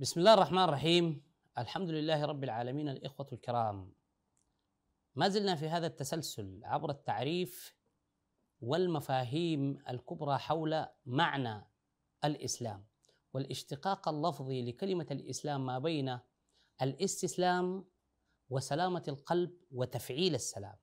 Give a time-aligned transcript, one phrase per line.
[0.00, 1.22] بسم الله الرحمن الرحيم.
[1.58, 3.92] الحمد لله رب العالمين الإخوة الكرام.
[5.14, 7.74] ما زلنا في هذا التسلسل عبر التعريف
[8.60, 11.70] والمفاهيم الكبرى حول معنى
[12.24, 12.86] الإسلام
[13.34, 16.18] والاشتقاق اللفظي لكلمة الإسلام ما بين
[16.82, 17.84] الاستسلام
[18.50, 20.78] وسلامة القلب وتفعيل السلام.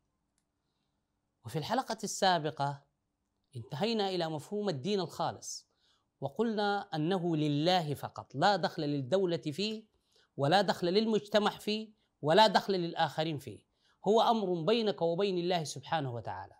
[1.45, 2.85] وفي الحلقة السابقة
[3.55, 5.67] انتهينا إلى مفهوم الدين الخالص
[6.21, 9.83] وقلنا أنه لله فقط لا دخل للدولة فيه
[10.37, 11.89] ولا دخل للمجتمع فيه
[12.21, 13.67] ولا دخل للآخرين فيه.
[14.07, 16.55] هو أمر بينك وبين الله سبحانه وتعالى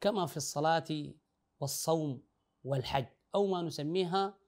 [0.00, 1.12] كما في الصلاة
[1.60, 2.22] والصوم
[2.64, 4.38] والحج أو ما نسميها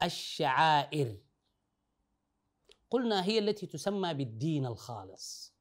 [0.00, 1.20] بالشعائر.
[2.90, 5.54] قلنا هي التي تسمى بالدين الخالص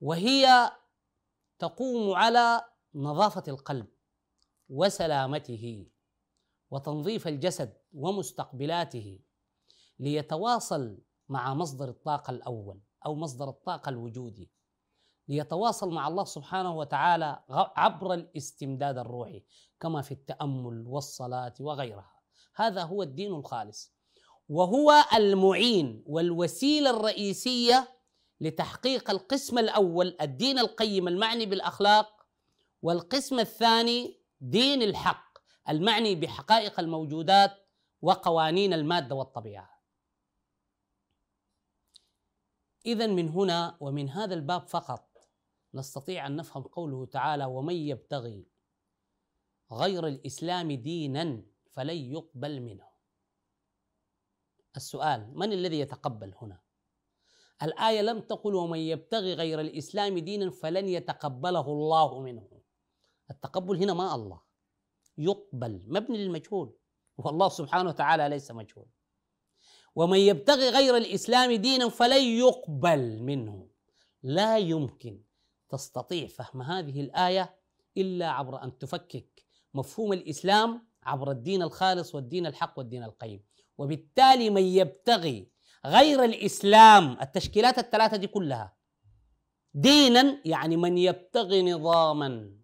[0.00, 0.72] وهي
[1.58, 3.86] تقوم على نظافة القلب.
[4.72, 5.86] وسلامته
[6.70, 9.18] وتنظيف الجسد ومستقبلاته
[9.98, 14.50] ليتواصل مع مصدر الطاقة الأول أو مصدر الطاقة الوجودي
[15.28, 19.44] ليتواصل مع الله سبحانه وتعالى عبر الاستمداد الروحي
[19.80, 22.12] كما في التأمل والصلاة وغيرها.
[22.54, 23.92] هذا هو الدين الخالص.
[24.48, 27.88] وهو المعين والوسيلة الرئيسية
[28.40, 32.26] لتحقيق القسم الأول الدين القيم المعني بالأخلاق
[32.82, 37.68] والقسم الثاني دين الحق المعني بحقائق الموجودات
[38.02, 39.82] وقوانين المادة والطبيعة.
[42.86, 45.18] اذا من هنا ومن هذا الباب فقط
[45.74, 48.46] نستطيع أن نفهم قوله تعالى ومن يبتغي
[49.72, 52.88] غير الإسلام دينا فلن يقبل منه.
[54.76, 56.60] السؤال من الذي يتقبل هنا؟
[57.62, 62.61] الآية لم تقل ومن يبتغي غير الإسلام دينا فلن يتقبله الله منه
[63.32, 64.40] التقبل هنا ما الله.
[65.18, 66.76] يقبل مبني للمجهول.
[67.18, 68.86] والله سبحانه وتعالى ليس مجهول.
[69.94, 73.68] ومن يبتغي غير الإسلام دينا فلن يقبل منه.
[74.22, 75.22] لا يمكن
[75.68, 77.54] تستطيع فهم هذه الآية
[77.96, 83.44] إلا عبر أن تفكك مفهوم الإسلام عبر الدين الخالص والدين الحق والدين القيم.
[83.78, 85.50] وبالتالي من يبتغي
[85.86, 88.76] غير الإسلام التشكيلات الثلاثة دي كلها
[89.74, 92.61] دينا يعني من يبتغي نظاما.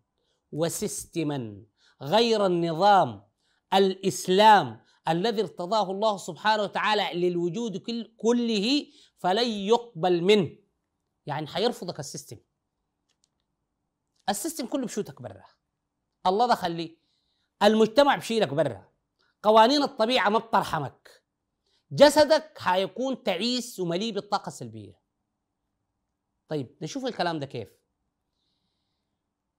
[0.52, 1.62] و system ا
[2.02, 3.28] غير النظام
[3.74, 7.76] الإسلام الذي ارتضاه الله سبحانه وتعالى للوجود
[8.16, 8.86] كله
[9.18, 10.58] فلن يقبل منه.
[11.26, 12.36] يعني حيرفضك ال system.
[14.28, 15.44] ال system كله بشوتك برا.
[16.26, 16.96] الله ده خليه
[17.62, 18.88] المجتمع بشيلك برا.
[19.42, 21.22] قوانين الطبيعة ما بترحمك.
[21.92, 25.00] جسدك حيكون تعيس ومليء بالطاقة السلبية.
[26.48, 27.77] طيب نشوف الكلام ده كيف؟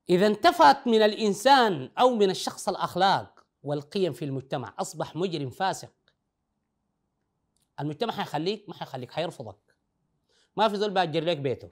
[0.10, 5.92] إذا انتفت من الإنسان أو من الشخص الأخلاق والقيم في المجتمع أصبح مجرم فاسق.
[7.80, 9.76] المجتمع حيخليك ما حيخليك حيرفضك.
[10.58, 11.70] ما في زول بأجر لك بيته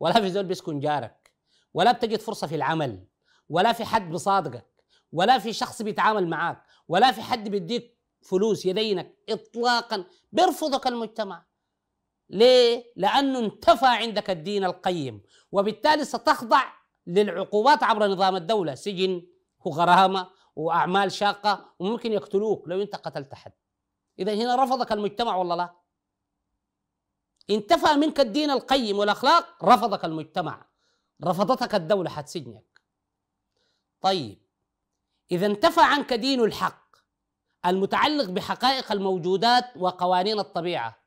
[0.00, 1.32] ولا في زول بيسكن جارك
[1.74, 3.04] ولا بتجد فرصة في العمل
[3.48, 4.66] ولا في حد بصادقك
[5.12, 10.04] ولا في شخص بيتعامل معك ولا في حد بيديك فلوس يدينك إطلاقا.
[10.32, 11.46] بيرفضك المجتمع.
[12.30, 15.22] ليه؟ لأنه انتفى عندك الدين القيم
[15.52, 18.74] وبالتالي ستخضع للعقوبات عبر نظام الدولة.
[18.74, 19.26] سجن
[19.64, 23.52] وغرامة وأعمال شاقة وممكن يقتلوك لو أنت قتلت حد.
[24.18, 25.76] إذا هنا رفضك المجتمع ولا لا؟
[27.50, 30.66] انتفى منك الدين القيم والأخلاق رفضك المجتمع.
[31.24, 32.80] رفضتك الدولة حتسجنك.
[34.00, 34.42] طيب
[35.32, 36.96] إذا انتفى عنك دين الحق
[37.66, 41.02] المتعلق بحقائق الموجودات وقوانين الطبيعة.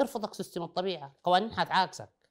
[0.00, 1.16] يرفضك سيستم الطبيعة.
[1.24, 2.23] قوانين حتعاكسك.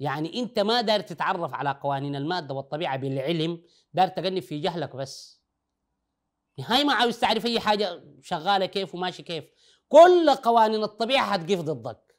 [0.00, 3.62] يعني انت ما دار تتعرف على قوانين المادة والطبيعة بالعلم
[3.94, 5.42] دار تقنب في جهلك بس.
[6.60, 9.44] هاي ما عاوز تعرف أي حاجة شغالة كيف وماشي كيف.
[9.88, 12.16] كل قوانين الطبيعة حتقف ضدك.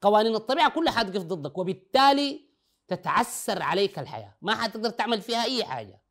[0.00, 2.48] قوانين الطبيعة كلها حتقف ضدك وبالتالي
[2.88, 4.36] تتعسر عليك الحياة.
[4.42, 6.02] ما حتقدر تعمل فيها أي حاجة.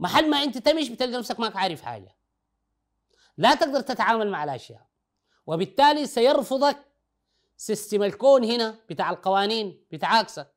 [0.00, 2.16] محل ما أنت تمشي بتلقى نفسك ما عارف حاجة.
[3.36, 4.86] لا تقدر تتعامل مع الأشياء.
[5.46, 6.89] وبالتالي سيرفضك
[7.60, 10.54] system الكون هنا بتاع القوانين بتعاكسك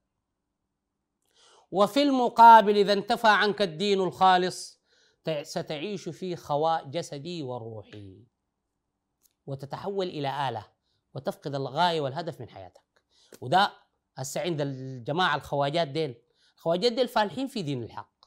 [1.71, 4.81] وفي المقابل إذا انتفى عنك الدين الخالص
[5.41, 8.23] ستعيش في خواء جسدي وروحي.
[9.45, 10.65] وتتحول إلى آلة
[11.15, 13.01] وتفقد الغاية والهدف من حياتك.
[13.41, 13.71] وده
[14.17, 16.15] هسه عند الجماعة الخواجات ديل.
[16.55, 18.25] الخواجات ديل فالحين في دين الحق.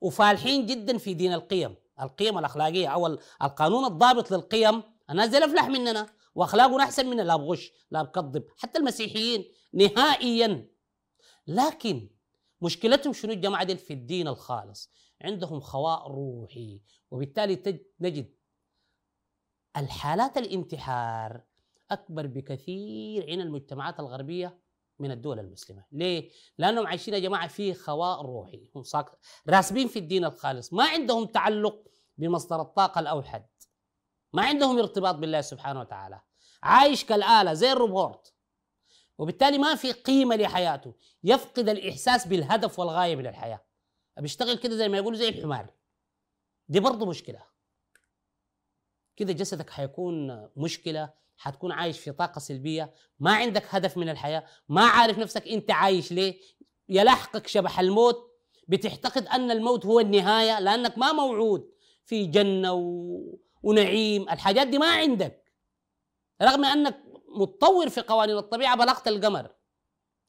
[0.00, 1.76] وفالحين جدا في دين القيم.
[2.00, 2.88] القيم الأخلاقية.
[2.88, 6.19] أو القانون الضابط للقيم الناس دي أفلح مننا.
[6.34, 10.68] واخلاقنا أحسن من لا بغش لا بكذب حتى المسيحيين نهائيا.
[11.46, 12.10] لكن
[12.60, 14.92] مشكلتهم شنو الجماعة دي في الدين الخالص؟
[15.22, 16.80] عندهم خواء روحي
[17.10, 18.34] وبالتالي نجد
[19.76, 21.42] الحالات الانتحار
[21.90, 24.60] أكبر بكثير عند المجتمعات الغربية
[24.98, 28.82] من الدول المسلمة، ليه؟ لأنهم عايشين يا جماعة في خواء روحي، هم
[29.48, 31.82] راسبين في الدين الخالص، ما عندهم تعلق
[32.18, 33.46] بمصدر الطاقة الأوحد.
[34.32, 36.20] ما عندهم ارتباط بالله سبحانه وتعالى.
[36.62, 38.32] عايش كالآلة زي الروبوت.
[39.18, 40.94] وبالتالي ما في قيمة لحياته،
[41.24, 43.64] يفقد الإحساس بالهدف والغاية من الحياة.
[44.18, 45.70] بيشتغل كده زي ما يقولوا زي الحمار.
[46.68, 47.42] دي برضه مشكلة.
[49.16, 54.84] كده جسدك حيكون مشكلة حتكون عايش في طاقة سلبية ما عندك هدف من الحياة ما
[54.86, 56.40] عارف نفسك أنت عايش ليه
[56.88, 58.30] يلاحقك شبح الموت
[58.68, 61.70] بتعتقد أن الموت هو النهاية لأنك ما موعود
[62.04, 63.20] في جنة و...
[63.62, 65.52] ونعيم الحاجات دي ما عندك.
[66.42, 69.54] رغم أنك متطور في قوانين الطبيعة بلغت القمر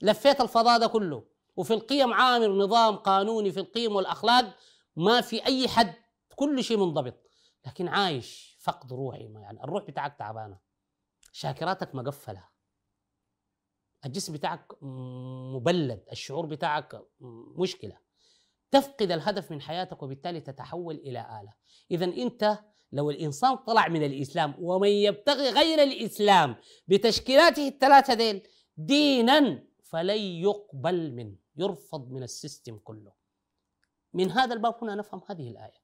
[0.01, 4.57] لفيت الفضاء ده كله وفي القيم عامل نظام قانوني في القيم والأخلاق
[4.95, 5.93] ما في أي حد
[6.35, 7.27] كل شيء منضبط.
[7.65, 10.59] لكن عايش فقد روحي يعني الروح بتاعك تعبانة.
[11.31, 12.47] شاكراتك مقفلة.
[14.05, 14.83] الجسم بتاعك
[15.53, 17.01] مبلد الشعور بتاعك
[17.57, 17.97] مشكلة.
[18.71, 21.53] تفقد الهدف من حياتك وبالتالي تتحول إلى آلة.
[21.91, 22.59] اذا أنت
[22.91, 26.55] لو الإنسان طلع من الإسلام ومن يبتغي غير الإسلام
[26.88, 28.47] بتشكيلاته الثلاثة ديل
[28.77, 33.13] دينا فلن يقبل منه يرفض من السيستم كله.
[34.13, 35.81] من هذا الباب هنا نفهم هذه الآية.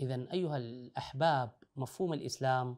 [0.00, 2.76] اذا أيها الأحباب مفهوم الإسلام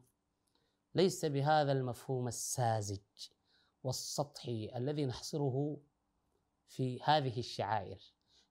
[0.94, 3.00] ليس بهذا المفهوم الساذج
[3.82, 5.76] والسطحي الذي نحصره
[6.68, 7.98] في هذه الشعائر.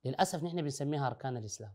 [0.06, 1.74] للأسف نحن بنسميها أركان الإسلام.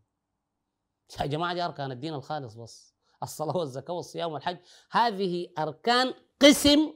[1.21, 2.95] يا جماعة دي أركان الدين الخالص بس.
[3.23, 4.57] الصلاة والزكاة والصيام والحج.
[4.91, 6.95] هذه أركان قسم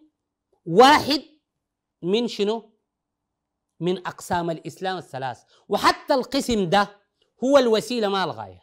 [0.67, 1.23] واحد
[2.03, 2.73] من شنو؟
[3.81, 5.43] من أقسام الإسلام الثلاث.
[5.69, 7.01] وحتى القسم ده
[7.45, 8.63] هو الوسيلة ما الغاية.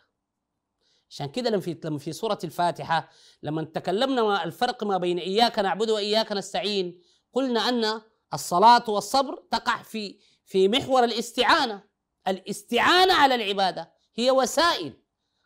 [1.10, 3.10] عشان كده لما في لما في سورة الفاتحة
[3.44, 7.02] لما تكلمنا ما الفرق ما بين إياك نعبد وإياك نستعين
[7.34, 8.02] قلنا أن
[8.34, 11.84] الصلاة والصبر تقع في في محور الاستعانة.
[12.28, 14.94] الاستعانة على العبادة هي وسائل.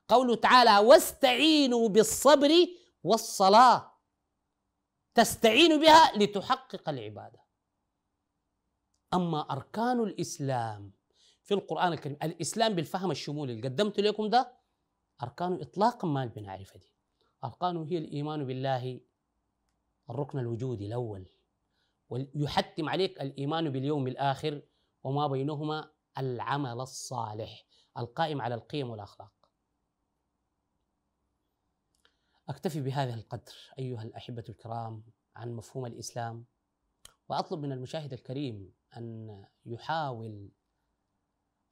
[0.07, 2.51] قوله تعالى واستعينوا بالصبر
[3.03, 3.94] والصلاة.
[5.15, 7.44] تستعين بها لتحقق العبادة.
[9.13, 10.91] أما أركان الإسلام
[11.44, 14.53] في القرآن الكريم الإسلام بالفهم الشمولي اللي قدمت لكم ده
[15.23, 16.94] أركانه إطلاقا ما بنعرفها دي.
[17.44, 19.00] أركانه هي الإيمان بالله
[20.09, 21.25] الركن الوجودي الأول.
[22.09, 24.61] ويحتم عليك الإيمان باليوم الآخر
[25.03, 27.65] وما بينهما العمل الصالح
[27.97, 29.31] القائم على القيم والأخلاق.
[32.49, 35.03] أكتفي بهذا القدر أيها الأحبة الكرام
[35.35, 36.45] عن مفهوم الإسلام.
[37.29, 40.51] وأطلب من المشاهد الكريم أن يحاول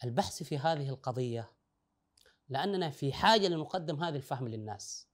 [0.03, 1.51] البحث في هذه القضية
[2.49, 5.07] لأننا في حاجة لنقدم هذا الفهم للناس.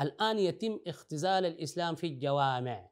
[0.00, 2.90] الآن يتم اختزال الإسلام في الجوامع.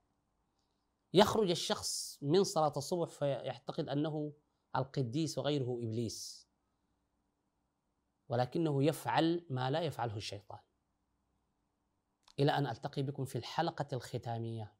[1.14, 4.32] يخرج الشخص من صلاة الصبح فيعتقد أنه
[4.76, 6.48] القديس وغيره إبليس
[8.28, 10.60] ولكنه يفعل ما لا يفعله الشيطان.
[12.38, 14.72] إلى أن ألتقي بكم في الحلقة الختامية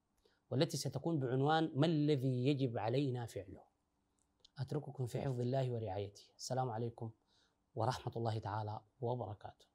[0.50, 3.62] والتي ستكون بعنوان ما الذي يجب علينا فعله؟
[4.59, 6.23] أترككم في حفظ الله ورعايته.
[6.37, 7.11] السلام عليكم
[7.75, 9.66] ورحمة الله تعالى وبركاته.